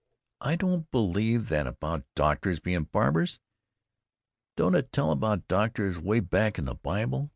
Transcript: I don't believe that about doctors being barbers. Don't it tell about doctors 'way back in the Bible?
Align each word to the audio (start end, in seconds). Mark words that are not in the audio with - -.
I 0.39 0.55
don't 0.55 0.89
believe 0.89 1.49
that 1.49 1.67
about 1.67 2.05
doctors 2.15 2.59
being 2.59 2.85
barbers. 2.85 3.39
Don't 4.57 4.73
it 4.73 4.91
tell 4.91 5.11
about 5.11 5.47
doctors 5.47 5.99
'way 5.99 6.21
back 6.21 6.57
in 6.57 6.65
the 6.65 6.73
Bible? 6.73 7.29